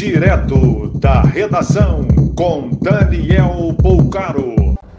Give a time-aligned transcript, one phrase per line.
[0.00, 4.54] Direto da redação com Daniel Poucaro.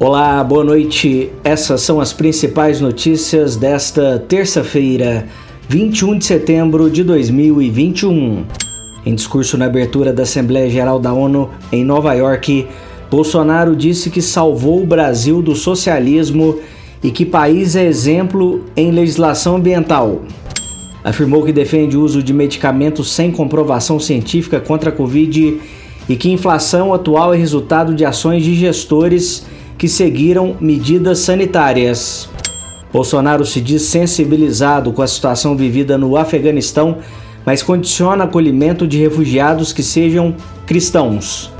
[0.00, 1.30] Olá, boa noite.
[1.44, 5.26] Essas são as principais notícias desta terça-feira,
[5.68, 8.46] 21 de setembro de 2021.
[9.04, 12.66] Em discurso na abertura da Assembleia Geral da ONU em Nova York,
[13.10, 16.58] Bolsonaro disse que salvou o Brasil do socialismo
[17.02, 20.22] e que país é exemplo em legislação ambiental.
[21.06, 25.60] Afirmou que defende o uso de medicamentos sem comprovação científica contra a Covid
[26.08, 29.46] e que a inflação atual é resultado de ações de gestores
[29.78, 32.28] que seguiram medidas sanitárias.
[32.92, 36.98] Bolsonaro se diz sensibilizado com a situação vivida no Afeganistão,
[37.44, 40.34] mas condiciona acolhimento de refugiados que sejam
[40.66, 41.52] cristãos.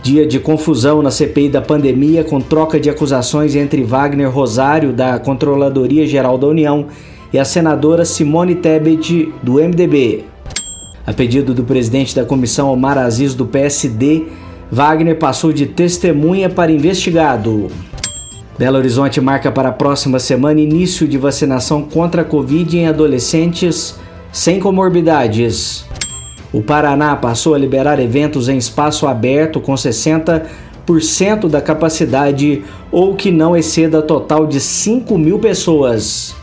[0.00, 5.18] Dia de confusão na CPI da pandemia com troca de acusações entre Wagner Rosário, da
[5.18, 6.86] Controladoria Geral da União,
[7.32, 10.24] e a senadora Simone Tebet, do MDB.
[11.06, 14.26] A pedido do presidente da comissão Omar Aziz, do PSD,
[14.70, 17.70] Wagner passou de testemunha para investigado.
[18.58, 23.98] Belo Horizonte marca para a próxima semana início de vacinação contra a Covid em adolescentes
[24.32, 25.84] sem comorbidades.
[26.52, 33.30] O Paraná passou a liberar eventos em espaço aberto com 60% da capacidade ou que
[33.30, 36.34] não exceda total de 5 mil pessoas.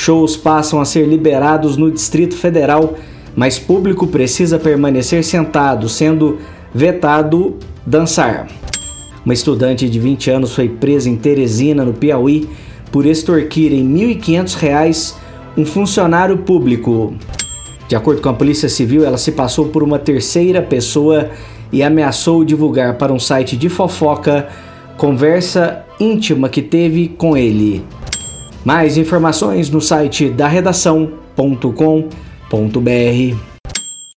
[0.00, 2.94] Shows passam a ser liberados no Distrito Federal,
[3.36, 6.38] mas público precisa permanecer sentado, sendo
[6.74, 8.48] vetado dançar.
[9.22, 12.48] Uma estudante de 20 anos foi presa em Teresina, no Piauí,
[12.90, 15.16] por extorquir em R$ 1.500
[15.58, 17.14] um funcionário público.
[17.86, 21.28] De acordo com a Polícia Civil, ela se passou por uma terceira pessoa
[21.70, 24.48] e ameaçou divulgar para um site de fofoca
[24.96, 27.84] conversa íntima que teve com ele.
[28.64, 33.36] Mais informações no site da redação.com.br.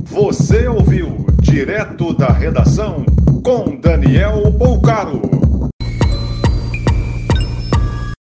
[0.04, 3.06] Você ouviu direto da redação
[3.44, 5.22] com Daniel Bolcaro.